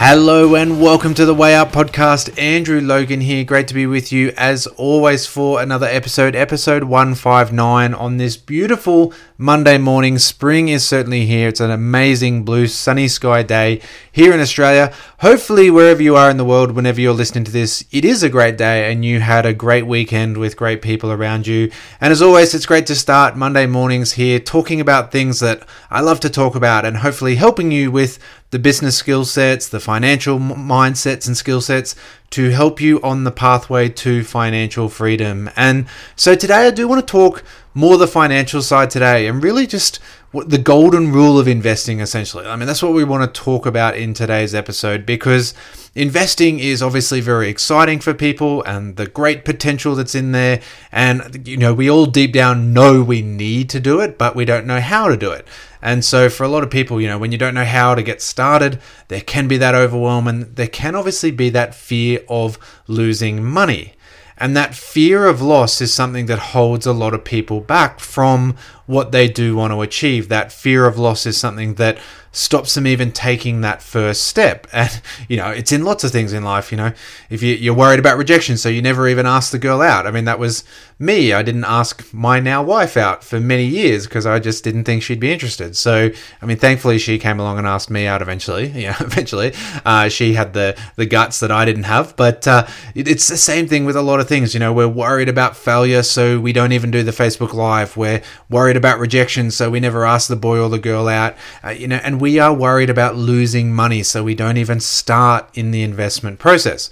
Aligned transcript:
Hello 0.00 0.54
and 0.54 0.80
welcome 0.80 1.12
to 1.14 1.24
the 1.24 1.34
Way 1.34 1.56
Out 1.56 1.72
podcast. 1.72 2.40
Andrew 2.40 2.80
Logan 2.80 3.20
here. 3.20 3.42
Great 3.42 3.66
to 3.66 3.74
be 3.74 3.84
with 3.84 4.12
you 4.12 4.32
as 4.36 4.68
always 4.68 5.26
for 5.26 5.60
another 5.60 5.88
episode, 5.88 6.36
episode 6.36 6.84
159 6.84 7.94
on 7.94 8.16
this 8.16 8.36
beautiful 8.36 9.12
Monday 9.36 9.76
morning. 9.76 10.16
Spring 10.20 10.68
is 10.68 10.86
certainly 10.86 11.26
here. 11.26 11.48
It's 11.48 11.58
an 11.58 11.72
amazing 11.72 12.44
blue 12.44 12.68
sunny 12.68 13.08
sky 13.08 13.42
day 13.42 13.80
here 14.12 14.32
in 14.32 14.38
Australia. 14.38 14.94
Hopefully, 15.18 15.68
wherever 15.68 16.00
you 16.00 16.14
are 16.14 16.30
in 16.30 16.36
the 16.36 16.44
world, 16.44 16.76
whenever 16.76 17.00
you're 17.00 17.12
listening 17.12 17.42
to 17.42 17.50
this, 17.50 17.84
it 17.90 18.04
is 18.04 18.22
a 18.22 18.28
great 18.28 18.56
day 18.56 18.92
and 18.92 19.04
you 19.04 19.18
had 19.18 19.44
a 19.44 19.52
great 19.52 19.88
weekend 19.88 20.36
with 20.36 20.56
great 20.56 20.80
people 20.80 21.10
around 21.10 21.48
you. 21.48 21.72
And 22.00 22.12
as 22.12 22.22
always, 22.22 22.54
it's 22.54 22.66
great 22.66 22.86
to 22.86 22.94
start 22.94 23.36
Monday 23.36 23.66
mornings 23.66 24.12
here 24.12 24.38
talking 24.38 24.80
about 24.80 25.10
things 25.10 25.40
that 25.40 25.66
I 25.90 26.02
love 26.02 26.20
to 26.20 26.30
talk 26.30 26.54
about 26.54 26.84
and 26.84 26.98
hopefully 26.98 27.34
helping 27.34 27.72
you 27.72 27.90
with 27.90 28.20
the 28.50 28.58
business 28.58 28.96
skill 28.96 29.24
sets, 29.24 29.68
the 29.68 29.80
financial 29.80 30.38
mindsets 30.38 31.26
and 31.26 31.36
skill 31.36 31.60
sets 31.60 31.94
to 32.30 32.50
help 32.50 32.80
you 32.80 33.00
on 33.02 33.24
the 33.24 33.30
pathway 33.30 33.88
to 33.88 34.24
financial 34.24 34.88
freedom. 34.88 35.50
And 35.56 35.86
so 36.16 36.34
today 36.34 36.66
I 36.66 36.70
do 36.70 36.88
want 36.88 37.06
to 37.06 37.10
talk 37.10 37.44
more 37.74 37.96
the 37.96 38.06
financial 38.06 38.62
side 38.62 38.90
today 38.90 39.26
and 39.26 39.42
really 39.42 39.66
just 39.66 40.00
the 40.32 40.58
golden 40.58 41.10
rule 41.10 41.38
of 41.38 41.48
investing 41.48 42.00
essentially. 42.00 42.46
I 42.46 42.56
mean 42.56 42.66
that's 42.66 42.82
what 42.82 42.92
we 42.92 43.04
want 43.04 43.32
to 43.32 43.40
talk 43.40 43.64
about 43.64 43.96
in 43.96 44.12
today's 44.12 44.54
episode 44.54 45.06
because 45.06 45.54
investing 45.94 46.58
is 46.58 46.82
obviously 46.82 47.20
very 47.20 47.48
exciting 47.48 47.98
for 47.98 48.12
people 48.12 48.62
and 48.64 48.96
the 48.96 49.06
great 49.06 49.44
potential 49.44 49.94
that's 49.94 50.14
in 50.14 50.32
there 50.32 50.60
and 50.92 51.46
you 51.48 51.56
know 51.56 51.72
we 51.72 51.88
all 51.88 52.06
deep 52.06 52.32
down 52.32 52.72
know 52.74 53.02
we 53.02 53.22
need 53.22 53.70
to 53.70 53.80
do 53.80 54.00
it 54.00 54.18
but 54.18 54.36
we 54.36 54.44
don't 54.44 54.66
know 54.66 54.80
how 54.80 55.08
to 55.08 55.16
do 55.16 55.30
it. 55.30 55.46
And 55.80 56.04
so, 56.04 56.28
for 56.28 56.42
a 56.42 56.48
lot 56.48 56.64
of 56.64 56.70
people, 56.70 57.00
you 57.00 57.06
know, 57.06 57.18
when 57.18 57.30
you 57.30 57.38
don't 57.38 57.54
know 57.54 57.64
how 57.64 57.94
to 57.94 58.02
get 58.02 58.20
started, 58.20 58.80
there 59.06 59.20
can 59.20 59.46
be 59.46 59.58
that 59.58 59.76
overwhelm 59.76 60.26
and 60.26 60.56
there 60.56 60.66
can 60.66 60.96
obviously 60.96 61.30
be 61.30 61.50
that 61.50 61.74
fear 61.74 62.20
of 62.28 62.58
losing 62.88 63.44
money. 63.44 63.94
And 64.40 64.56
that 64.56 64.74
fear 64.74 65.26
of 65.26 65.42
loss 65.42 65.80
is 65.80 65.92
something 65.92 66.26
that 66.26 66.38
holds 66.38 66.86
a 66.86 66.92
lot 66.92 67.12
of 67.12 67.24
people 67.24 67.60
back 67.60 67.98
from 68.00 68.56
what 68.86 69.10
they 69.12 69.28
do 69.28 69.56
want 69.56 69.72
to 69.72 69.82
achieve. 69.82 70.28
That 70.28 70.52
fear 70.52 70.86
of 70.86 70.98
loss 70.98 71.26
is 71.26 71.36
something 71.36 71.74
that 71.74 71.98
stops 72.32 72.74
them 72.74 72.86
even 72.86 73.12
taking 73.12 73.60
that 73.62 73.82
first 73.82 74.24
step. 74.24 74.66
And, 74.78 75.00
you 75.28 75.36
know, 75.36 75.48
it's 75.48 75.72
in 75.72 75.82
lots 75.82 76.04
of 76.04 76.12
things 76.12 76.32
in 76.32 76.44
life, 76.44 76.70
you 76.70 76.78
know. 76.78 76.92
If 77.30 77.42
you, 77.42 77.72
are 77.72 77.74
worried 77.74 77.98
about 77.98 78.16
rejection, 78.16 78.56
so 78.56 78.68
you 78.68 78.80
never 78.80 79.08
even 79.08 79.26
ask 79.26 79.50
the 79.50 79.58
girl 79.58 79.82
out. 79.82 80.06
I 80.06 80.12
mean, 80.12 80.24
that 80.26 80.38
was 80.38 80.62
me. 81.00 81.32
I 81.32 81.42
didn't 81.42 81.64
ask 81.64 82.12
my 82.14 82.38
now 82.38 82.62
wife 82.62 82.96
out 82.96 83.24
for 83.24 83.40
many 83.40 83.64
years 83.64 84.06
because 84.06 84.24
I 84.24 84.38
just 84.38 84.62
didn't 84.62 84.84
think 84.84 85.02
she'd 85.02 85.18
be 85.18 85.32
interested. 85.32 85.76
So, 85.76 86.10
I 86.40 86.46
mean, 86.46 86.58
thankfully 86.58 86.98
she 86.98 87.18
came 87.18 87.40
along 87.40 87.58
and 87.58 87.66
asked 87.66 87.90
me 87.90 88.06
out 88.06 88.22
eventually. 88.22 88.68
Yeah, 88.78 88.96
eventually. 89.00 89.54
Uh, 89.84 90.08
she 90.08 90.34
had 90.34 90.52
the, 90.52 90.78
the 90.94 91.06
guts 91.06 91.40
that 91.40 91.50
I 91.50 91.64
didn't 91.64 91.82
have. 91.84 92.14
But 92.14 92.46
uh, 92.46 92.66
it, 92.94 93.08
it's 93.08 93.26
the 93.26 93.36
same 93.36 93.66
thing 93.66 93.84
with 93.84 93.96
a 93.96 94.02
lot 94.02 94.20
of 94.20 94.28
things. 94.28 94.54
You 94.54 94.60
know, 94.60 94.72
we're 94.72 94.86
worried 94.86 95.28
about 95.28 95.56
failure, 95.56 96.04
so 96.04 96.38
we 96.38 96.52
don't 96.52 96.70
even 96.72 96.92
do 96.92 97.02
the 97.02 97.10
Facebook 97.10 97.52
Live. 97.52 97.96
We're 97.96 98.22
worried 98.48 98.76
about 98.76 99.00
rejection, 99.00 99.50
so 99.50 99.68
we 99.70 99.80
never 99.80 100.06
ask 100.06 100.28
the 100.28 100.36
boy 100.36 100.60
or 100.60 100.68
the 100.68 100.78
girl 100.78 101.08
out. 101.08 101.34
Uh, 101.64 101.70
you 101.70 101.88
know, 101.88 101.96
and 101.96 102.17
we 102.20 102.38
are 102.38 102.52
worried 102.52 102.90
about 102.90 103.16
losing 103.16 103.72
money, 103.72 104.02
so 104.02 104.22
we 104.22 104.34
don't 104.34 104.56
even 104.56 104.80
start 104.80 105.48
in 105.54 105.70
the 105.70 105.82
investment 105.82 106.38
process. 106.38 106.90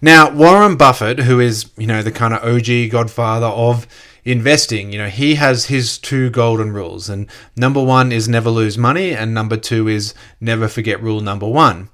Now, 0.00 0.30
Warren 0.30 0.76
Buffett, 0.76 1.20
who 1.20 1.40
is, 1.40 1.70
you 1.76 1.86
know, 1.86 2.02
the 2.02 2.12
kind 2.12 2.34
of 2.34 2.42
OG 2.44 2.90
godfather 2.90 3.46
of 3.46 3.86
investing, 4.24 4.92
you 4.92 4.98
know, 4.98 5.08
he 5.08 5.36
has 5.36 5.66
his 5.66 5.98
two 5.98 6.30
golden 6.30 6.72
rules. 6.72 7.08
And 7.08 7.28
number 7.56 7.82
one 7.82 8.12
is 8.12 8.28
never 8.28 8.50
lose 8.50 8.76
money, 8.76 9.12
and 9.12 9.32
number 9.32 9.56
two 9.56 9.88
is 9.88 10.14
never 10.40 10.68
forget 10.68 11.02
rule 11.02 11.20
number 11.20 11.48
one. 11.48 11.88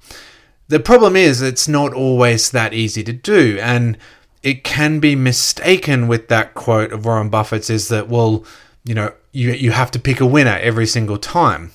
The 0.67 0.79
problem 0.79 1.15
is, 1.15 1.41
it's 1.41 1.67
not 1.67 1.93
always 1.93 2.51
that 2.51 2.73
easy 2.73 3.03
to 3.03 3.13
do. 3.13 3.59
And 3.61 3.97
it 4.41 4.63
can 4.63 4.99
be 4.99 5.15
mistaken 5.15 6.07
with 6.07 6.27
that 6.27 6.53
quote 6.53 6.91
of 6.91 7.05
Warren 7.05 7.29
Buffett's 7.29 7.69
is 7.69 7.87
that, 7.87 8.09
well, 8.09 8.43
you 8.83 8.93
know, 8.93 9.13
you, 9.31 9.51
you 9.51 9.71
have 9.71 9.91
to 9.91 9.99
pick 9.99 10.19
a 10.19 10.25
winner 10.25 10.57
every 10.61 10.85
single 10.85 11.17
time. 11.17 11.71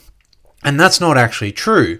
And 0.62 0.78
that's 0.78 1.00
not 1.00 1.16
actually 1.16 1.52
true. 1.52 1.98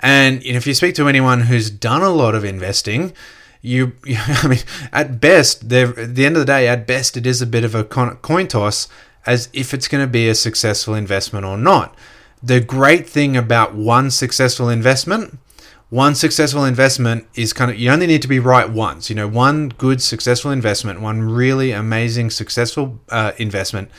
And 0.00 0.42
if 0.42 0.66
you 0.66 0.74
speak 0.74 0.94
to 0.96 1.08
anyone 1.08 1.42
who's 1.42 1.70
done 1.70 2.02
a 2.02 2.10
lot 2.10 2.34
of 2.34 2.44
investing, 2.44 3.12
you, 3.62 3.92
I 4.06 4.48
mean, 4.48 4.58
at 4.92 5.20
best, 5.20 5.70
at 5.72 6.14
the 6.14 6.26
end 6.26 6.36
of 6.36 6.40
the 6.40 6.46
day, 6.46 6.66
at 6.66 6.86
best, 6.86 7.16
it 7.16 7.26
is 7.26 7.42
a 7.42 7.46
bit 7.46 7.64
of 7.64 7.74
a 7.74 7.84
coin 7.84 8.48
toss 8.48 8.88
as 9.26 9.48
if 9.52 9.74
it's 9.74 9.88
going 9.88 10.02
to 10.02 10.10
be 10.10 10.28
a 10.28 10.34
successful 10.34 10.94
investment 10.94 11.44
or 11.44 11.58
not. 11.58 11.94
The 12.42 12.60
great 12.60 13.08
thing 13.08 13.36
about 13.36 13.74
one 13.74 14.10
successful 14.10 14.70
investment, 14.70 15.38
one 15.90 16.14
successful 16.14 16.64
investment 16.64 17.26
is 17.34 17.52
kind 17.52 17.70
of, 17.70 17.78
you 17.78 17.90
only 17.90 18.06
need 18.06 18.22
to 18.22 18.28
be 18.28 18.38
right 18.38 18.70
once. 18.70 19.10
You 19.10 19.16
know, 19.16 19.28
one 19.28 19.68
good 19.68 20.00
successful 20.00 20.50
investment, 20.50 21.02
one 21.02 21.22
really 21.22 21.72
amazing 21.72 22.30
successful 22.30 22.98
uh, 23.10 23.32
investment 23.36 23.90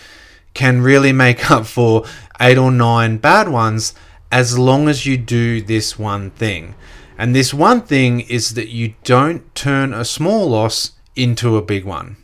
can 0.53 0.81
really 0.81 1.11
make 1.11 1.49
up 1.51 1.65
for 1.65 2.05
eight 2.39 2.57
or 2.57 2.71
nine 2.71 3.17
bad 3.17 3.49
ones 3.49 3.93
as 4.31 4.57
long 4.57 4.87
as 4.87 5.05
you 5.05 5.17
do 5.17 5.61
this 5.61 5.99
one 5.99 6.31
thing. 6.31 6.75
And 7.17 7.35
this 7.35 7.53
one 7.53 7.81
thing 7.81 8.21
is 8.21 8.55
that 8.55 8.69
you 8.69 8.95
don't 9.03 9.53
turn 9.53 9.93
a 9.93 10.05
small 10.05 10.49
loss 10.49 10.91
into 11.15 11.57
a 11.57 11.61
big 11.61 11.85
one. 11.85 12.17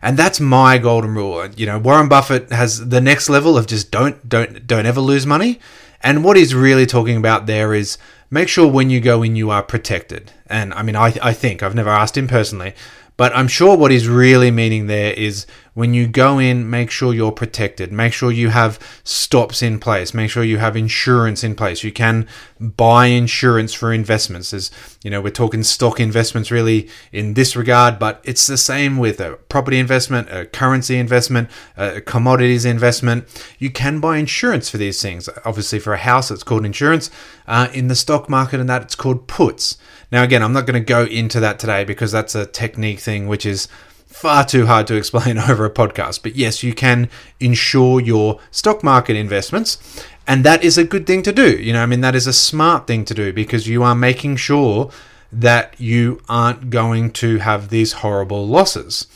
And 0.00 0.16
that's 0.16 0.40
my 0.40 0.78
golden 0.78 1.14
rule. 1.14 1.46
You 1.56 1.66
know, 1.66 1.78
Warren 1.78 2.08
Buffett 2.08 2.50
has 2.50 2.88
the 2.88 3.00
next 3.00 3.28
level 3.28 3.56
of 3.56 3.66
just 3.66 3.90
don't 3.90 4.28
don't 4.28 4.66
don't 4.66 4.86
ever 4.86 5.00
lose 5.00 5.26
money. 5.26 5.60
And 6.02 6.24
what 6.24 6.36
he's 6.36 6.54
really 6.54 6.86
talking 6.86 7.16
about 7.16 7.46
there 7.46 7.72
is 7.72 7.98
make 8.28 8.48
sure 8.48 8.66
when 8.66 8.90
you 8.90 9.00
go 9.00 9.22
in 9.22 9.36
you 9.36 9.50
are 9.50 9.62
protected. 9.62 10.32
And 10.46 10.74
I 10.74 10.82
mean 10.82 10.96
I 10.96 11.14
I 11.22 11.32
think 11.32 11.62
I've 11.62 11.74
never 11.74 11.90
asked 11.90 12.16
him 12.16 12.26
personally, 12.26 12.74
but 13.16 13.34
I'm 13.34 13.48
sure 13.48 13.76
what 13.76 13.92
he's 13.92 14.08
really 14.08 14.50
meaning 14.50 14.86
there 14.86 15.12
is 15.12 15.46
when 15.74 15.94
you 15.94 16.06
go 16.06 16.38
in, 16.38 16.68
make 16.68 16.90
sure 16.90 17.14
you're 17.14 17.32
protected. 17.32 17.92
Make 17.92 18.12
sure 18.12 18.30
you 18.30 18.50
have 18.50 18.78
stops 19.04 19.62
in 19.62 19.78
place. 19.78 20.12
Make 20.12 20.30
sure 20.30 20.44
you 20.44 20.58
have 20.58 20.76
insurance 20.76 21.42
in 21.42 21.54
place. 21.54 21.82
You 21.82 21.92
can 21.92 22.28
buy 22.60 23.06
insurance 23.06 23.72
for 23.72 23.92
investments. 23.92 24.52
As 24.52 24.70
you 25.02 25.10
know, 25.10 25.20
we're 25.20 25.30
talking 25.30 25.62
stock 25.62 25.98
investments 25.98 26.50
really 26.50 26.88
in 27.10 27.34
this 27.34 27.56
regard, 27.56 27.98
but 27.98 28.20
it's 28.24 28.46
the 28.46 28.58
same 28.58 28.98
with 28.98 29.18
a 29.20 29.38
property 29.48 29.78
investment, 29.78 30.28
a 30.30 30.44
currency 30.44 30.98
investment, 30.98 31.50
a 31.76 32.02
commodities 32.02 32.66
investment. 32.66 33.24
You 33.58 33.70
can 33.70 33.98
buy 33.98 34.18
insurance 34.18 34.68
for 34.68 34.76
these 34.76 35.00
things. 35.00 35.28
Obviously, 35.44 35.78
for 35.78 35.94
a 35.94 35.98
house, 35.98 36.30
it's 36.30 36.44
called 36.44 36.66
insurance. 36.66 37.10
Uh, 37.46 37.68
in 37.74 37.88
the 37.88 37.96
stock 37.96 38.28
market, 38.28 38.60
and 38.60 38.68
that 38.68 38.82
it's 38.82 38.94
called 38.94 39.26
puts. 39.26 39.76
Now, 40.12 40.22
again, 40.22 40.44
I'm 40.44 40.52
not 40.52 40.64
going 40.64 40.80
to 40.80 40.86
go 40.86 41.04
into 41.04 41.40
that 41.40 41.58
today 41.58 41.84
because 41.84 42.12
that's 42.12 42.36
a 42.36 42.46
technique 42.46 43.00
thing 43.00 43.26
which 43.26 43.44
is 43.44 43.66
far 44.12 44.44
too 44.44 44.66
hard 44.66 44.86
to 44.86 44.96
explain 44.96 45.38
over 45.50 45.64
a 45.64 45.70
podcast. 45.70 46.22
But 46.22 46.36
yes, 46.36 46.62
you 46.62 46.74
can 46.74 47.08
insure 47.40 48.00
your 48.00 48.40
stock 48.50 48.82
market 48.82 49.16
investments. 49.16 50.04
And 50.26 50.44
that 50.44 50.62
is 50.62 50.78
a 50.78 50.84
good 50.84 51.06
thing 51.06 51.22
to 51.22 51.32
do. 51.32 51.50
You 51.56 51.72
know, 51.72 51.82
I 51.82 51.86
mean, 51.86 52.00
that 52.02 52.14
is 52.14 52.26
a 52.26 52.32
smart 52.32 52.86
thing 52.86 53.04
to 53.06 53.14
do 53.14 53.32
because 53.32 53.66
you 53.66 53.82
are 53.82 53.94
making 53.94 54.36
sure 54.36 54.90
that 55.32 55.74
you 55.80 56.20
aren't 56.28 56.70
going 56.70 57.10
to 57.10 57.38
have 57.38 57.70
these 57.70 57.94
horrible 57.94 58.46
losses. 58.46 59.06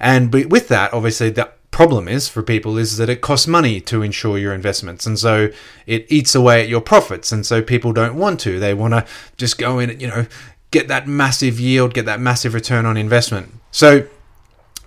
And 0.00 0.32
with 0.32 0.68
that, 0.68 0.92
obviously, 0.92 1.30
the 1.30 1.50
problem 1.70 2.08
is 2.08 2.28
for 2.28 2.42
people 2.42 2.78
is 2.78 2.96
that 2.96 3.08
it 3.08 3.20
costs 3.20 3.46
money 3.46 3.80
to 3.82 4.02
insure 4.02 4.38
your 4.38 4.54
investments. 4.54 5.06
And 5.06 5.18
so 5.18 5.50
it 5.86 6.06
eats 6.08 6.34
away 6.34 6.62
at 6.62 6.68
your 6.68 6.80
profits. 6.80 7.30
And 7.30 7.44
so 7.46 7.62
people 7.62 7.92
don't 7.92 8.16
want 8.16 8.40
to. 8.40 8.58
They 8.58 8.74
want 8.74 8.94
to 8.94 9.06
just 9.36 9.58
go 9.58 9.78
in, 9.78 10.00
you 10.00 10.08
know, 10.08 10.26
get 10.70 10.88
that 10.88 11.06
massive 11.06 11.60
yield, 11.60 11.94
get 11.94 12.06
that 12.06 12.20
massive 12.20 12.54
return 12.54 12.86
on 12.86 12.96
investment. 12.96 13.52
So 13.70 14.08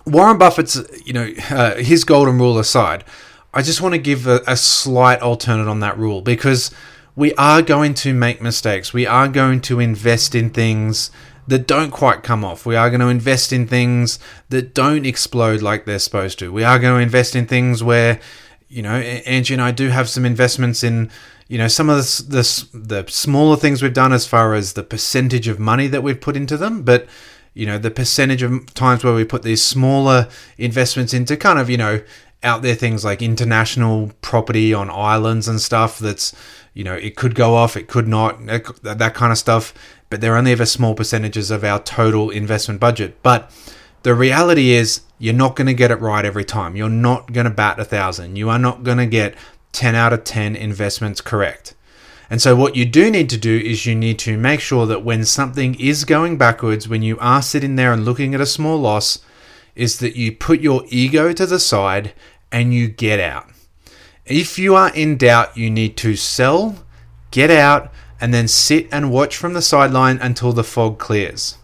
Warren 0.06 0.38
Buffett's, 0.38 0.80
you 1.04 1.12
know, 1.12 1.32
uh, 1.50 1.76
his 1.76 2.04
golden 2.04 2.38
rule 2.38 2.58
aside, 2.58 3.04
I 3.54 3.62
just 3.62 3.80
want 3.80 3.94
to 3.94 4.00
give 4.00 4.26
a, 4.26 4.40
a 4.46 4.56
slight 4.56 5.20
alternate 5.20 5.68
on 5.68 5.80
that 5.80 5.98
rule 5.98 6.22
because 6.22 6.70
we 7.14 7.34
are 7.34 7.62
going 7.62 7.94
to 7.94 8.14
make 8.14 8.40
mistakes. 8.40 8.92
We 8.92 9.06
are 9.06 9.28
going 9.28 9.60
to 9.62 9.80
invest 9.80 10.34
in 10.34 10.50
things 10.50 11.10
that 11.46 11.66
don't 11.66 11.90
quite 11.90 12.22
come 12.22 12.44
off. 12.44 12.64
We 12.64 12.76
are 12.76 12.88
going 12.88 13.00
to 13.00 13.08
invest 13.08 13.52
in 13.52 13.66
things 13.66 14.18
that 14.48 14.74
don't 14.74 15.04
explode 15.04 15.60
like 15.60 15.84
they're 15.84 15.98
supposed 15.98 16.38
to. 16.38 16.52
We 16.52 16.64
are 16.64 16.78
going 16.78 16.96
to 16.96 17.02
invest 17.02 17.36
in 17.36 17.46
things 17.46 17.82
where, 17.82 18.20
you 18.68 18.82
know, 18.82 18.94
Angie 18.94 19.54
and 19.54 19.62
I 19.62 19.72
do 19.72 19.88
have 19.88 20.08
some 20.08 20.24
investments 20.24 20.82
in, 20.82 21.10
you 21.48 21.58
know, 21.58 21.68
some 21.68 21.90
of 21.90 21.96
the, 21.98 22.24
the, 22.28 22.78
the 22.78 23.10
smaller 23.10 23.56
things 23.56 23.82
we've 23.82 23.92
done 23.92 24.12
as 24.12 24.26
far 24.26 24.54
as 24.54 24.72
the 24.72 24.84
percentage 24.84 25.48
of 25.48 25.58
money 25.58 25.88
that 25.88 26.02
we've 26.02 26.20
put 26.20 26.36
into 26.36 26.56
them, 26.56 26.82
but 26.82 27.06
you 27.54 27.66
know 27.66 27.78
the 27.78 27.90
percentage 27.90 28.42
of 28.42 28.72
times 28.74 29.04
where 29.04 29.14
we 29.14 29.24
put 29.24 29.42
these 29.42 29.62
smaller 29.62 30.28
investments 30.58 31.12
into 31.12 31.36
kind 31.36 31.58
of 31.58 31.68
you 31.68 31.76
know 31.76 32.02
out 32.42 32.62
there 32.62 32.74
things 32.74 33.04
like 33.04 33.22
international 33.22 34.10
property 34.20 34.74
on 34.74 34.90
islands 34.90 35.46
and 35.46 35.60
stuff 35.60 35.98
that's 35.98 36.34
you 36.74 36.82
know 36.82 36.94
it 36.94 37.16
could 37.16 37.34
go 37.34 37.54
off 37.54 37.76
it 37.76 37.88
could 37.88 38.08
not 38.08 38.44
that, 38.46 39.12
kind 39.14 39.32
of 39.32 39.38
stuff. 39.38 39.74
But 40.10 40.20
they're 40.20 40.36
only 40.36 40.52
ever 40.52 40.66
small 40.66 40.94
percentages 40.94 41.50
of 41.50 41.64
our 41.64 41.82
total 41.82 42.28
investment 42.28 42.80
budget. 42.80 43.22
But 43.22 43.50
the 44.02 44.14
reality 44.14 44.72
is 44.72 45.00
you're 45.18 45.32
not 45.32 45.56
going 45.56 45.68
to 45.68 45.74
get 45.74 45.90
it 45.90 46.00
right 46.02 46.22
every 46.22 46.44
time. 46.44 46.76
You're 46.76 46.90
not 46.90 47.32
going 47.32 47.44
to 47.44 47.50
bat 47.50 47.80
a 47.80 47.84
thousand. 47.84 48.36
You 48.36 48.50
are 48.50 48.58
not 48.58 48.82
going 48.82 48.98
to 48.98 49.06
get 49.06 49.34
10 49.72 49.94
out 49.94 50.12
of 50.12 50.24
10 50.24 50.54
investments 50.54 51.22
correct 51.22 51.74
and 52.32 52.40
so, 52.40 52.56
what 52.56 52.76
you 52.76 52.86
do 52.86 53.10
need 53.10 53.28
to 53.28 53.36
do 53.36 53.58
is 53.58 53.84
you 53.84 53.94
need 53.94 54.18
to 54.20 54.38
make 54.38 54.60
sure 54.60 54.86
that 54.86 55.04
when 55.04 55.22
something 55.26 55.78
is 55.78 56.06
going 56.06 56.38
backwards, 56.38 56.88
when 56.88 57.02
you 57.02 57.18
are 57.20 57.42
sitting 57.42 57.76
there 57.76 57.92
and 57.92 58.06
looking 58.06 58.34
at 58.34 58.40
a 58.40 58.46
small 58.46 58.78
loss, 58.78 59.18
is 59.74 59.98
that 59.98 60.16
you 60.16 60.32
put 60.32 60.62
your 60.62 60.82
ego 60.88 61.34
to 61.34 61.44
the 61.44 61.58
side 61.58 62.14
and 62.50 62.72
you 62.72 62.88
get 62.88 63.20
out. 63.20 63.50
If 64.24 64.58
you 64.58 64.74
are 64.74 64.94
in 64.94 65.18
doubt, 65.18 65.58
you 65.58 65.68
need 65.70 65.94
to 65.98 66.16
sell, 66.16 66.76
get 67.30 67.50
out, 67.50 67.92
and 68.18 68.32
then 68.32 68.48
sit 68.48 68.88
and 68.90 69.12
watch 69.12 69.36
from 69.36 69.52
the 69.52 69.60
sideline 69.60 70.16
until 70.22 70.54
the 70.54 70.64
fog 70.64 70.98
clears. 70.98 71.58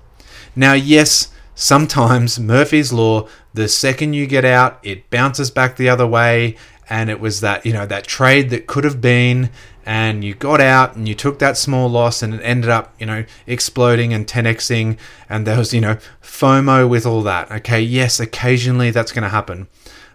Now, 0.54 0.74
yes, 0.74 1.32
sometimes 1.54 2.38
Murphy's 2.52 2.92
Law, 2.92 3.26
the 3.54 3.68
second 3.68 4.12
you 4.12 4.26
get 4.26 4.44
out, 4.44 4.80
it 4.82 5.08
bounces 5.08 5.50
back 5.50 5.78
the 5.78 5.88
other 5.88 6.06
way. 6.06 6.56
And 6.90 7.10
it 7.10 7.20
was 7.20 7.40
that, 7.42 7.66
you 7.66 7.72
know, 7.74 7.84
that 7.86 8.06
trade 8.06 8.48
that 8.50 8.66
could 8.66 8.84
have 8.84 9.00
been, 9.00 9.50
and 9.88 10.22
you 10.22 10.34
got 10.34 10.60
out 10.60 10.96
and 10.96 11.08
you 11.08 11.14
took 11.14 11.38
that 11.38 11.56
small 11.56 11.88
loss 11.88 12.22
and 12.22 12.34
it 12.34 12.42
ended 12.42 12.68
up, 12.68 12.94
you 13.00 13.06
know, 13.06 13.24
exploding 13.46 14.12
and 14.12 14.26
10xing 14.26 14.98
and 15.30 15.46
there 15.46 15.56
was, 15.56 15.72
you 15.72 15.80
know, 15.80 15.96
FOMO 16.22 16.86
with 16.86 17.06
all 17.06 17.22
that. 17.22 17.50
Okay, 17.50 17.80
yes, 17.80 18.20
occasionally 18.20 18.90
that's 18.90 19.12
going 19.12 19.22
to 19.22 19.30
happen. 19.30 19.66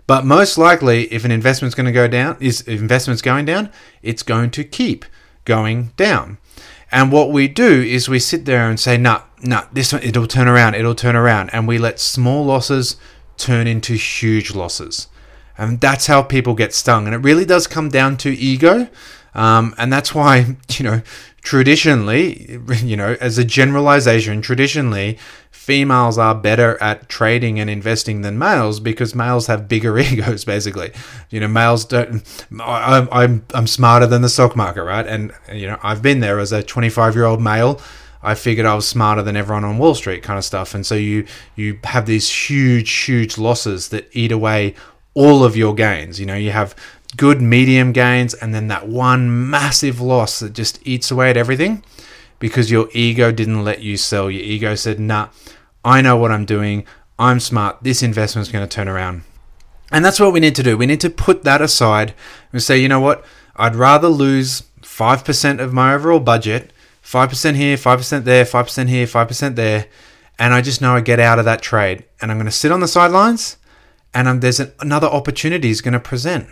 But 0.05 0.25
most 0.25 0.59
likely 0.59 1.11
if 1.11 1.25
an 1.25 1.31
investment's 1.31 1.73
going 1.73 1.87
to 1.87 1.91
go 1.91 2.07
down, 2.07 2.37
is 2.39 2.61
investment's 2.61 3.23
going 3.23 3.45
down, 3.45 3.71
it's 4.03 4.21
going 4.21 4.51
to 4.51 4.63
keep 4.63 5.05
going 5.43 5.91
down. 5.97 6.37
And 6.91 7.11
what 7.11 7.31
we 7.31 7.47
do 7.47 7.81
is 7.81 8.07
we 8.07 8.19
sit 8.19 8.45
there 8.45 8.69
and 8.69 8.79
say, 8.79 8.95
"Nah, 8.95 9.23
nah, 9.41 9.63
this 9.73 9.91
one 9.91 10.03
it'll 10.03 10.27
turn 10.27 10.47
around, 10.47 10.75
it'll 10.75 10.93
turn 10.93 11.15
around." 11.15 11.49
And 11.51 11.67
we 11.67 11.79
let 11.79 11.99
small 11.99 12.45
losses 12.45 12.97
turn 13.37 13.65
into 13.65 13.95
huge 13.95 14.53
losses. 14.53 15.07
And 15.57 15.81
that's 15.81 16.05
how 16.05 16.21
people 16.21 16.53
get 16.53 16.75
stung. 16.75 17.07
And 17.07 17.15
it 17.15 17.25
really 17.25 17.45
does 17.45 17.65
come 17.65 17.89
down 17.89 18.17
to 18.17 18.29
ego. 18.29 18.87
Um, 19.35 19.73
and 19.77 19.91
that's 19.91 20.13
why, 20.13 20.55
you 20.77 20.83
know, 20.83 21.01
traditionally, 21.41 22.59
you 22.83 22.95
know, 22.95 23.17
as 23.19 23.37
a 23.37 23.43
generalization, 23.43 24.41
traditionally, 24.41 25.17
females 25.51 26.17
are 26.17 26.35
better 26.35 26.81
at 26.83 27.07
trading 27.07 27.57
and 27.57 27.69
investing 27.69 28.21
than 28.21 28.37
males 28.37 28.81
because 28.81 29.15
males 29.15 29.47
have 29.47 29.67
bigger 29.67 29.97
egos, 29.99 30.43
basically. 30.43 30.91
You 31.29 31.39
know, 31.39 31.47
males 31.47 31.85
don't, 31.85 32.21
I'm, 32.59 33.07
I'm, 33.11 33.45
I'm 33.53 33.67
smarter 33.67 34.05
than 34.05 34.21
the 34.21 34.29
stock 34.29 34.55
market, 34.55 34.83
right? 34.83 35.07
And, 35.07 35.31
you 35.51 35.67
know, 35.67 35.79
I've 35.81 36.01
been 36.01 36.19
there 36.19 36.39
as 36.39 36.51
a 36.51 36.61
25 36.61 37.15
year 37.15 37.25
old 37.25 37.41
male. 37.41 37.79
I 38.25 38.35
figured 38.35 38.65
I 38.65 38.73
was 38.73 38.87
smarter 38.87 39.21
than 39.21 39.35
everyone 39.35 39.65
on 39.65 39.77
Wall 39.77 39.95
Street, 39.95 40.23
kind 40.23 40.37
of 40.37 40.45
stuff. 40.45 40.73
And 40.73 40.85
so 40.85 40.95
you 40.95 41.25
you 41.57 41.77
have 41.83 42.05
these 42.05 42.29
huge, 42.29 42.89
huge 42.89 43.37
losses 43.37 43.89
that 43.89 44.07
eat 44.13 44.31
away 44.31 44.75
all 45.13 45.43
of 45.43 45.57
your 45.57 45.75
gains. 45.75 46.19
You 46.21 46.25
know, 46.25 46.35
you 46.35 46.51
have 46.51 46.73
good 47.17 47.41
medium 47.41 47.91
gains 47.91 48.33
and 48.33 48.53
then 48.53 48.67
that 48.67 48.87
one 48.87 49.49
massive 49.49 50.01
loss 50.01 50.39
that 50.39 50.53
just 50.53 50.79
eats 50.85 51.11
away 51.11 51.29
at 51.29 51.37
everything 51.37 51.83
because 52.39 52.71
your 52.71 52.89
ego 52.93 53.31
didn't 53.31 53.63
let 53.63 53.81
you 53.81 53.97
sell. 53.97 54.29
Your 54.29 54.43
ego 54.43 54.75
said, 54.75 54.99
nah, 54.99 55.29
I 55.85 56.01
know 56.01 56.17
what 56.17 56.31
I'm 56.31 56.45
doing. 56.45 56.85
I'm 57.19 57.39
smart. 57.39 57.77
This 57.81 58.03
investment 58.03 58.47
is 58.47 58.51
going 58.51 58.67
to 58.67 58.75
turn 58.75 58.87
around. 58.87 59.23
And 59.91 60.03
that's 60.03 60.19
what 60.19 60.33
we 60.33 60.39
need 60.39 60.55
to 60.55 60.63
do. 60.63 60.75
We 60.75 60.87
need 60.87 61.01
to 61.01 61.09
put 61.09 61.43
that 61.43 61.61
aside 61.61 62.13
and 62.51 62.61
say, 62.61 62.79
you 62.79 62.89
know 62.89 62.99
what? 62.99 63.23
I'd 63.55 63.75
rather 63.75 64.07
lose 64.07 64.63
5% 64.81 65.59
of 65.59 65.73
my 65.73 65.93
overall 65.93 66.19
budget, 66.19 66.73
5% 67.03 67.55
here, 67.55 67.77
5% 67.77 68.23
there, 68.23 68.45
5% 68.45 68.87
here, 68.89 69.05
5% 69.05 69.55
there, 69.55 69.85
and 70.39 70.53
I 70.53 70.61
just 70.61 70.81
know 70.81 70.95
I 70.95 71.01
get 71.01 71.19
out 71.19 71.37
of 71.37 71.45
that 71.45 71.61
trade. 71.61 72.05
And 72.21 72.31
I'm 72.31 72.37
going 72.37 72.45
to 72.45 72.51
sit 72.51 72.71
on 72.71 72.79
the 72.79 72.87
sidelines 72.87 73.57
and 74.13 74.27
um, 74.27 74.39
there's 74.39 74.59
an, 74.59 74.71
another 74.79 75.07
opportunity 75.07 75.69
is 75.69 75.81
going 75.81 75.93
to 75.93 75.99
present. 75.99 76.47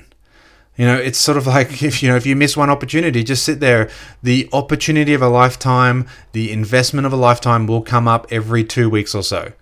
You 0.77 0.85
know, 0.85 0.95
it's 0.95 1.19
sort 1.19 1.37
of 1.37 1.47
like 1.47 1.83
if 1.83 2.01
you 2.01 2.09
know 2.09 2.15
if 2.15 2.25
you 2.25 2.35
miss 2.35 2.57
one 2.57 2.69
opportunity, 2.69 3.23
just 3.23 3.43
sit 3.43 3.59
there. 3.59 3.89
The 4.23 4.49
opportunity 4.53 5.13
of 5.13 5.21
a 5.21 5.29
lifetime, 5.29 6.07
the 6.31 6.51
investment 6.51 7.05
of 7.05 7.13
a 7.13 7.17
lifetime 7.17 7.67
will 7.67 7.81
come 7.81 8.07
up 8.07 8.27
every 8.31 8.63
two 8.63 8.89
weeks 8.89 9.13
or 9.13 9.23
so. 9.23 9.53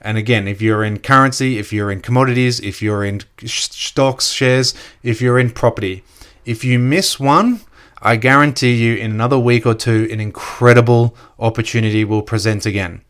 And 0.00 0.18
again, 0.18 0.46
if 0.46 0.60
you're 0.60 0.84
in 0.84 0.98
currency, 0.98 1.58
if 1.58 1.72
you're 1.72 1.90
in 1.90 2.00
commodities, 2.00 2.60
if 2.60 2.82
you're 2.82 3.04
in 3.04 3.22
stocks, 3.44 4.28
shares, 4.30 4.74
if 5.02 5.20
you're 5.20 5.38
in 5.38 5.50
property, 5.50 6.04
if 6.44 6.62
you 6.62 6.78
miss 6.78 7.18
one, 7.18 7.60
I 8.02 8.16
guarantee 8.16 8.74
you 8.74 8.94
in 8.96 9.10
another 9.10 9.38
week 9.38 9.66
or 9.66 9.74
two, 9.74 10.08
an 10.12 10.20
incredible 10.20 11.16
opportunity 11.38 12.04
will 12.04 12.22
present 12.22 12.66
again. 12.66 13.00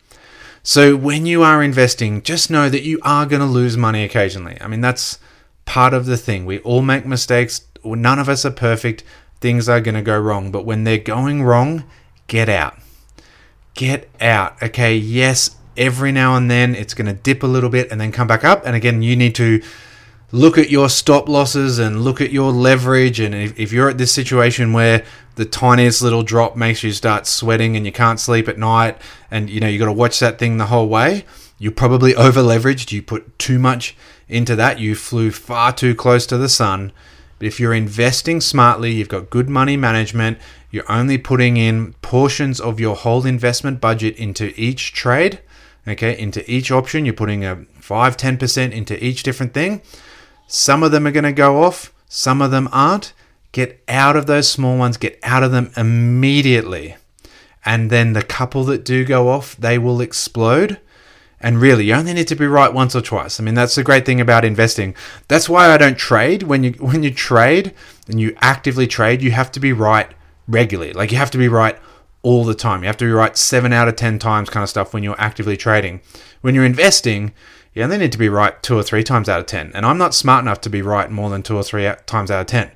So 0.63 0.97
when 0.97 1.27
you 1.27 1.43
are 1.43 1.63
investing, 1.63 2.23
just 2.23 2.51
know 2.51 2.69
that 2.69 2.83
you 2.83 2.99
are 3.03 3.27
going 3.27 3.41
to 3.41 3.47
lose 3.47 3.77
money 3.77 4.03
occasionally. 4.05 4.57
I 4.61 4.69
mean, 4.69 4.81
that's 4.81 5.19
part 5.67 5.93
of 5.93 6.07
the 6.07 6.17
thing. 6.17 6.47
We 6.47 6.61
all 6.61 6.81
make 6.81 7.05
mistakes. 7.05 7.67
None 7.85 8.19
of 8.19 8.29
us 8.29 8.47
are 8.47 8.51
perfect. 8.51 9.05
Things 9.41 9.69
are 9.69 9.81
going 9.81 9.95
to 9.95 10.03
go 10.03 10.19
wrong. 10.19 10.51
But 10.51 10.65
when 10.65 10.85
they're 10.85 10.97
going 10.97 11.43
wrong, 11.43 11.85
get 12.27 12.49
out. 12.49 12.79
Get 13.75 14.09
out. 14.21 14.63
Okay, 14.63 14.97
yes, 14.97 15.57
every 15.77 16.11
now 16.11 16.35
and 16.35 16.51
then 16.51 16.75
it's 16.75 16.95
going 16.95 17.07
to 17.07 17.13
dip 17.13 17.43
a 17.43 17.47
little 17.47 17.69
bit 17.69 17.91
and 17.93 18.01
then 18.01 18.11
come 18.11 18.27
back 18.27 18.43
up. 18.43 18.65
And 18.65 18.75
again, 18.75 19.03
you 19.03 19.15
need 19.15 19.35
to 19.35 19.63
look 20.33 20.59
at 20.59 20.71
your 20.71 20.89
stop 20.89 21.29
losses 21.29 21.79
and 21.79 22.03
look 22.03 22.21
at 22.21 22.31
your 22.31 22.51
leverage. 22.51 23.21
And 23.21 23.35
if, 23.35 23.59
if, 23.59 23.73
you're 23.73 23.91
at 23.91 23.99
this 23.99 24.13
situation 24.13 24.73
where 24.73 25.05
the 25.35 25.45
tiniest 25.45 26.03
little 26.03 26.23
drop 26.23 26.57
makes 26.57 26.83
you 26.83 26.93
start 26.93 27.27
sweating 27.27 27.77
and 27.77 27.85
you 27.85 27.93
can't 27.93 28.19
sleep 28.19 28.49
at 28.49 28.59
night, 28.59 28.99
and 29.31 29.51
you 29.51 29.61
know 29.61 29.69
you 29.69 29.79
got 29.79 29.87
to 29.87 29.93
watch 29.93 30.19
that 30.21 30.39
thing 30.39 30.57
the 30.57 30.67
whole 30.67 30.89
way, 30.89 31.25
you 31.59 31.71
probably 31.71 32.15
over 32.15 32.41
leveraged. 32.41 32.93
You 32.93 33.03
put 33.03 33.39
too 33.39 33.59
much 33.59 33.97
into 34.29 34.57
that. 34.57 34.79
You 34.79 34.95
flew 34.95 35.31
far 35.31 35.73
too 35.73 35.95
close 35.95 36.27
to 36.27 36.39
the 36.39 36.49
sun. 36.49 36.93
But 37.39 37.49
if 37.49 37.61
you're 37.61 37.75
investing 37.75 38.41
smartly, 38.41 38.93
you've 38.93 39.09
got 39.09 39.31
good 39.31 39.49
money 39.49 39.77
management, 39.77 40.39
you're 40.71 40.91
only 40.91 41.19
putting 41.19 41.57
in 41.57 41.93
portions 42.03 42.61
of 42.61 42.81
your 42.81 42.97
whole 42.97 43.27
investment 43.27 43.81
budget 43.81 44.17
into 44.17 44.53
each 44.59 44.93
trade, 44.93 45.41
okay, 45.87 46.19
into 46.19 46.51
each 46.51 46.71
option. 46.71 47.05
You're 47.05 47.15
putting 47.15 47.45
a 47.45 47.65
5 47.81 48.17
10% 48.17 48.73
into 48.73 49.05
each 49.05 49.23
different 49.23 49.53
thing 49.53 49.83
some 50.47 50.83
of 50.83 50.93
them 50.93 51.07
are 51.07 51.13
going 51.13 51.25
to 51.25 51.33
go 51.33 51.63
off, 51.65 51.93
some 52.09 52.41
of 52.41 52.51
them 52.51 52.69
aren't. 52.73 53.13
Get 53.53 53.83
out 53.89 54.17
of 54.17 54.27
those 54.27 54.51
small 54.51 54.77
ones, 54.77 54.97
get 54.97 55.19
out 55.23 55.43
of 55.43 55.51
them 55.51 55.73
immediately. 55.77 56.97
And 57.65 57.91
then 57.91 58.13
the 58.13 58.23
couple 58.23 58.65
that 58.65 58.85
do 58.85 59.05
go 59.05 59.29
off, 59.29 59.57
they 59.57 59.79
will 59.79 60.01
explode. 60.01 60.79
And 61.41 61.61
really, 61.61 61.85
you 61.85 61.95
only 61.95 62.15
need 62.15 62.29
to 62.29 62.35
be 62.35 62.47
right 62.47 62.73
once 62.73 62.97
or 62.97 63.03
twice. 63.03 63.39
I 63.39 63.43
mean, 63.45 63.55
that's 63.55 63.75
the 63.75 63.85
great 63.85 64.07
thing 64.07 64.21
about 64.21 64.45
investing. 64.45 64.95
That's 65.29 65.49
why 65.49 65.71
I 65.71 65.77
don't 65.77 65.99
trade. 65.99 66.45
When 66.45 66.65
you 66.65 66.73
when 66.73 67.03
you 67.03 67.13
trade 67.13 67.75
and 68.09 68.19
you 68.19 68.35
actively 68.41 68.87
trade, 68.87 69.23
you 69.23 69.33
have 69.33 69.53
to 69.53 69.61
be 69.61 69.73
right 69.73 70.11
regularly. 70.49 70.93
Like 70.93 71.13
you 71.13 71.19
have 71.19 71.31
to 71.33 71.39
be 71.39 71.49
right 71.49 71.79
all 72.23 72.45
the 72.45 72.55
time. 72.55 72.83
You 72.83 72.89
have 72.89 72.97
to 72.97 73.05
be 73.05 73.11
right 73.13 73.37
7 73.37 73.73
out 73.73 73.87
of 73.87 73.97
10 73.97 74.19
times 74.19 74.51
kind 74.51 74.65
of 74.65 74.69
stuff 74.71 74.93
when 74.93 75.03
you're 75.03 75.21
actively 75.21 75.57
trading. 75.57 76.01
When 76.41 76.55
you're 76.55 76.65
investing, 76.65 77.33
you 77.73 77.83
only 77.83 77.99
need 77.99 78.13
to 78.13 78.19
be 78.19 78.29
right 78.29 78.61
two 78.63 78.77
or 78.77 78.83
three 78.83 79.05
times 79.05 79.29
out 79.29 79.39
of 79.39 79.47
10. 79.47 79.71
And 79.75 79.87
I'm 79.87 79.99
not 79.99 80.15
smart 80.15 80.43
enough 80.43 80.61
to 80.63 80.71
be 80.71 80.83
right 80.83 81.11
more 81.11 81.31
than 81.31 81.43
two 81.43 81.57
or 81.57 81.63
three 81.63 81.89
times 82.07 82.31
out 82.31 82.41
of 82.41 82.47
10. 82.47 82.73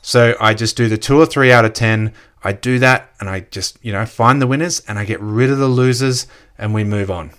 So 0.00 0.36
I 0.40 0.54
just 0.54 0.76
do 0.76 0.88
the 0.88 0.96
two 0.96 1.18
or 1.18 1.26
three 1.26 1.50
out 1.50 1.64
of 1.64 1.72
10. 1.72 2.14
I 2.42 2.52
do 2.52 2.78
that 2.78 3.10
and 3.20 3.28
I 3.28 3.40
just, 3.40 3.78
you 3.82 3.92
know, 3.92 4.06
find 4.06 4.40
the 4.40 4.46
winners 4.46 4.80
and 4.86 4.98
I 4.98 5.04
get 5.04 5.20
rid 5.20 5.50
of 5.50 5.58
the 5.58 5.68
losers 5.68 6.26
and 6.56 6.72
we 6.72 6.84
move 6.84 7.10
on. 7.10 7.32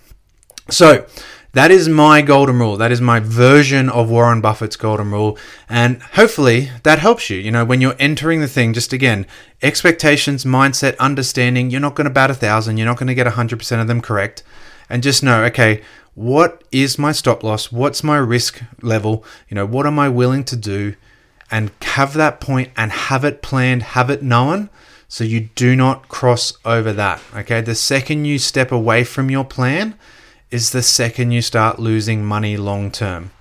So 0.69 1.05
that 1.55 1.71
is 1.71 1.87
my 1.87 2.21
golden 2.21 2.59
rule. 2.59 2.75
That 2.75 2.91
is 2.91 2.99
my 2.99 3.21
version 3.21 3.89
of 3.89 4.09
Warren 4.09 4.41
Buffett's 4.41 4.75
golden 4.75 5.11
rule. 5.11 5.37
And 5.69 6.01
hopefully 6.01 6.69
that 6.83 6.99
helps 6.99 7.29
you. 7.29 7.37
You 7.37 7.49
know, 7.49 7.63
when 7.63 7.79
you're 7.79 7.95
entering 7.97 8.41
the 8.41 8.47
thing, 8.47 8.73
just 8.73 8.91
again, 8.91 9.25
expectations, 9.61 10.43
mindset, 10.43 10.97
understanding, 10.97 11.69
you're 11.69 11.79
not 11.79 11.95
going 11.95 12.05
to 12.05 12.13
bat 12.13 12.29
a 12.29 12.33
thousand. 12.33 12.75
You're 12.75 12.87
not 12.87 12.97
going 12.97 13.07
to 13.07 13.15
get 13.15 13.25
100% 13.25 13.81
of 13.81 13.87
them 13.87 14.01
correct. 14.01 14.43
And 14.89 15.01
just 15.01 15.23
know, 15.23 15.45
okay, 15.45 15.81
what 16.13 16.63
is 16.73 16.99
my 16.99 17.13
stop 17.13 17.41
loss? 17.41 17.71
What's 17.71 18.03
my 18.03 18.17
risk 18.17 18.61
level? 18.81 19.23
You 19.47 19.55
know, 19.55 19.65
what 19.65 19.85
am 19.85 19.97
I 19.97 20.09
willing 20.09 20.43
to 20.45 20.57
do? 20.57 20.95
And 21.49 21.71
have 21.83 22.15
that 22.15 22.41
point 22.41 22.71
and 22.75 22.91
have 22.91 23.23
it 23.23 23.41
planned, 23.41 23.83
have 23.83 24.09
it 24.09 24.21
known 24.21 24.69
so 25.07 25.23
you 25.23 25.49
do 25.55 25.75
not 25.75 26.09
cross 26.09 26.51
over 26.65 26.91
that. 26.91 27.21
Okay. 27.33 27.61
The 27.61 27.75
second 27.75 28.25
you 28.25 28.39
step 28.39 28.73
away 28.73 29.05
from 29.05 29.29
your 29.29 29.45
plan 29.45 29.95
is 30.51 30.71
the 30.71 30.83
second 30.83 31.31
you 31.31 31.41
start 31.41 31.79
losing 31.79 32.23
money 32.23 32.57
long 32.57 32.91
term. 32.91 33.31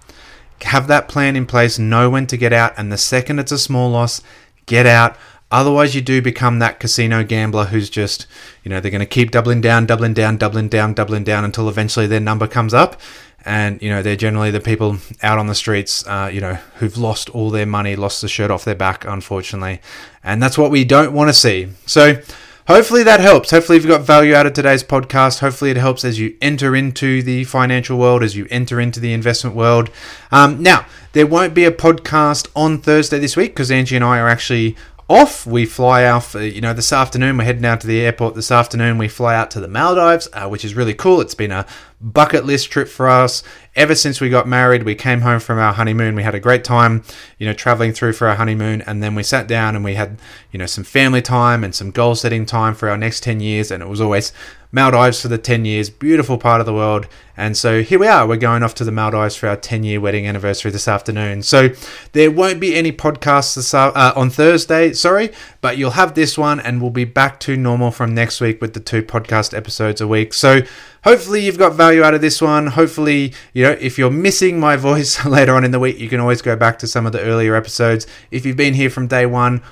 Have 0.62 0.86
that 0.86 1.08
plan 1.08 1.36
in 1.36 1.46
place, 1.46 1.78
know 1.78 2.08
when 2.08 2.26
to 2.28 2.36
get 2.36 2.52
out, 2.52 2.72
and 2.78 2.90
the 2.90 2.98
second 2.98 3.38
it's 3.38 3.52
a 3.52 3.58
small 3.58 3.90
loss, 3.90 4.22
get 4.66 4.86
out. 4.86 5.16
Otherwise, 5.50 5.94
you 5.94 6.00
do 6.00 6.22
become 6.22 6.58
that 6.58 6.80
casino 6.80 7.22
gambler 7.22 7.66
who's 7.66 7.90
just, 7.90 8.26
you 8.64 8.70
know, 8.70 8.80
they're 8.80 8.90
going 8.90 8.98
to 9.00 9.06
keep 9.06 9.30
doubling 9.30 9.60
down, 9.60 9.86
doubling 9.86 10.14
down, 10.14 10.36
doubling 10.36 10.68
down, 10.68 10.94
doubling 10.94 11.22
down 11.22 11.44
until 11.44 11.68
eventually 11.68 12.06
their 12.06 12.18
number 12.18 12.46
comes 12.46 12.72
up. 12.74 13.00
and 13.44 13.80
you 13.82 13.90
know 13.90 14.02
they're 14.02 14.16
generally 14.16 14.50
the 14.50 14.60
people 14.60 14.96
out 15.22 15.38
on 15.38 15.46
the 15.46 15.54
streets, 15.54 16.06
uh, 16.06 16.30
you 16.32 16.40
know, 16.40 16.54
who've 16.76 16.96
lost 16.96 17.28
all 17.30 17.50
their 17.50 17.66
money, 17.66 17.94
lost 17.96 18.22
the 18.22 18.28
shirt 18.28 18.50
off 18.50 18.64
their 18.64 18.74
back, 18.74 19.04
unfortunately, 19.04 19.80
and 20.22 20.42
that's 20.42 20.56
what 20.56 20.70
we 20.70 20.84
don't 20.84 21.12
want 21.12 21.28
to 21.28 21.34
see. 21.34 21.68
So. 21.86 22.20
Hopefully 22.66 23.02
that 23.02 23.20
helps. 23.20 23.50
Hopefully, 23.50 23.76
you've 23.76 23.86
got 23.86 24.00
value 24.00 24.34
out 24.34 24.46
of 24.46 24.54
today's 24.54 24.82
podcast. 24.82 25.40
Hopefully, 25.40 25.70
it 25.70 25.76
helps 25.76 26.02
as 26.02 26.18
you 26.18 26.34
enter 26.40 26.74
into 26.74 27.22
the 27.22 27.44
financial 27.44 27.98
world, 27.98 28.22
as 28.22 28.36
you 28.36 28.46
enter 28.50 28.80
into 28.80 29.00
the 29.00 29.12
investment 29.12 29.54
world. 29.54 29.90
Um, 30.32 30.62
now, 30.62 30.86
there 31.12 31.26
won't 31.26 31.52
be 31.52 31.64
a 31.64 31.70
podcast 31.70 32.48
on 32.56 32.78
Thursday 32.78 33.18
this 33.18 33.36
week 33.36 33.50
because 33.50 33.70
Angie 33.70 33.96
and 33.96 34.04
I 34.04 34.18
are 34.18 34.28
actually 34.28 34.76
off. 35.08 35.46
We 35.46 35.66
fly 35.66 36.04
out, 36.04 36.34
you 36.34 36.60
know, 36.60 36.72
this 36.72 36.92
afternoon. 36.92 37.36
We're 37.36 37.44
heading 37.44 37.64
out 37.64 37.80
to 37.82 37.86
the 37.86 38.00
airport 38.00 38.34
this 38.34 38.50
afternoon. 38.50 38.98
We 38.98 39.08
fly 39.08 39.34
out 39.34 39.50
to 39.52 39.60
the 39.60 39.68
Maldives, 39.68 40.28
uh, 40.32 40.48
which 40.48 40.64
is 40.64 40.74
really 40.74 40.94
cool. 40.94 41.20
It's 41.20 41.34
been 41.34 41.52
a 41.52 41.66
bucket 42.00 42.44
list 42.44 42.70
trip 42.70 42.88
for 42.88 43.08
us. 43.08 43.42
Ever 43.76 43.94
since 43.94 44.20
we 44.20 44.30
got 44.30 44.48
married, 44.48 44.84
we 44.84 44.94
came 44.94 45.20
home 45.20 45.40
from 45.40 45.58
our 45.58 45.72
honeymoon. 45.72 46.14
We 46.14 46.22
had 46.22 46.34
a 46.34 46.40
great 46.40 46.64
time, 46.64 47.02
you 47.38 47.46
know, 47.46 47.52
traveling 47.52 47.92
through 47.92 48.14
for 48.14 48.28
our 48.28 48.36
honeymoon. 48.36 48.82
And 48.82 49.02
then 49.02 49.14
we 49.14 49.22
sat 49.22 49.46
down 49.46 49.76
and 49.76 49.84
we 49.84 49.94
had, 49.94 50.18
you 50.52 50.58
know, 50.58 50.66
some 50.66 50.84
family 50.84 51.22
time 51.22 51.64
and 51.64 51.74
some 51.74 51.90
goal 51.90 52.14
setting 52.14 52.46
time 52.46 52.74
for 52.74 52.88
our 52.88 52.96
next 52.96 53.22
10 53.22 53.40
years. 53.40 53.70
And 53.70 53.82
it 53.82 53.88
was 53.88 54.00
always 54.00 54.32
Maldives 54.74 55.22
for 55.22 55.28
the 55.28 55.38
10 55.38 55.64
years, 55.64 55.88
beautiful 55.88 56.36
part 56.36 56.58
of 56.58 56.66
the 56.66 56.74
world. 56.74 57.06
And 57.36 57.56
so 57.56 57.82
here 57.84 57.98
we 57.98 58.08
are, 58.08 58.26
we're 58.26 58.36
going 58.36 58.64
off 58.64 58.74
to 58.76 58.84
the 58.84 58.90
Maldives 58.90 59.36
for 59.36 59.48
our 59.48 59.56
10 59.56 59.84
year 59.84 60.00
wedding 60.00 60.26
anniversary 60.26 60.72
this 60.72 60.88
afternoon. 60.88 61.44
So 61.44 61.70
there 62.10 62.28
won't 62.28 62.58
be 62.58 62.74
any 62.74 62.90
podcasts 62.90 63.54
this, 63.54 63.72
uh, 63.72 64.12
on 64.16 64.30
Thursday, 64.30 64.92
sorry, 64.92 65.30
but 65.60 65.78
you'll 65.78 65.92
have 65.92 66.14
this 66.14 66.36
one 66.36 66.58
and 66.58 66.82
we'll 66.82 66.90
be 66.90 67.04
back 67.04 67.38
to 67.40 67.56
normal 67.56 67.92
from 67.92 68.14
next 68.14 68.40
week 68.40 68.60
with 68.60 68.74
the 68.74 68.80
two 68.80 69.04
podcast 69.04 69.56
episodes 69.56 70.00
a 70.00 70.08
week. 70.08 70.34
So 70.34 70.62
hopefully 71.04 71.44
you've 71.44 71.58
got 71.58 71.74
value 71.74 72.02
out 72.02 72.14
of 72.14 72.20
this 72.20 72.42
one. 72.42 72.66
Hopefully, 72.66 73.32
you 73.52 73.62
know, 73.62 73.76
if 73.80 73.96
you're 73.96 74.10
missing 74.10 74.58
my 74.58 74.74
voice 74.90 75.24
later 75.24 75.54
on 75.54 75.64
in 75.64 75.70
the 75.70 75.80
week, 75.80 76.00
you 76.00 76.08
can 76.08 76.18
always 76.18 76.42
go 76.42 76.56
back 76.56 76.80
to 76.80 76.88
some 76.88 77.06
of 77.06 77.12
the 77.12 77.20
earlier 77.20 77.54
episodes. 77.54 78.08
If 78.32 78.44
you've 78.44 78.56
been 78.56 78.74
here 78.74 78.90
from 78.90 79.06
day 79.06 79.24
one, 79.24 79.62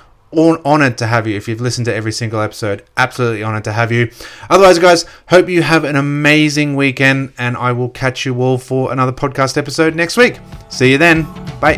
honored 0.65 0.97
to 0.99 1.07
have 1.07 1.27
you. 1.27 1.35
If 1.35 1.47
you've 1.47 1.61
listened 1.61 1.85
to 1.85 1.93
every 1.93 2.11
single 2.11 2.41
episode, 2.41 2.83
absolutely 2.97 3.43
honored 3.43 3.63
to 3.65 3.73
have 3.73 3.91
you. 3.91 4.11
Otherwise, 4.49 4.79
guys, 4.79 5.05
hope 5.29 5.49
you 5.49 5.61
have 5.61 5.83
an 5.83 5.95
amazing 5.95 6.75
weekend, 6.75 7.33
and 7.37 7.57
I 7.57 7.71
will 7.71 7.89
catch 7.89 8.25
you 8.25 8.41
all 8.41 8.57
for 8.57 8.91
another 8.91 9.11
podcast 9.11 9.57
episode 9.57 9.95
next 9.95 10.17
week. 10.17 10.39
See 10.69 10.91
you 10.91 10.97
then. 10.97 11.23
Bye. 11.59 11.77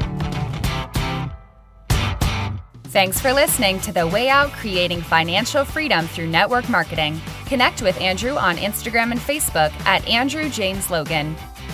Thanks 2.95 3.19
for 3.19 3.33
listening 3.33 3.81
to 3.81 3.91
The 3.91 4.07
Way 4.07 4.29
Out 4.29 4.51
Creating 4.53 5.01
Financial 5.01 5.65
Freedom 5.65 6.07
Through 6.07 6.27
Network 6.27 6.69
Marketing. 6.69 7.19
Connect 7.45 7.81
with 7.81 7.99
Andrew 7.99 8.35
on 8.37 8.55
Instagram 8.55 9.11
and 9.11 9.19
Facebook 9.19 9.73
at 9.85 10.07
Andrew 10.07 10.49
James 10.49 10.89
Logan. 10.89 11.35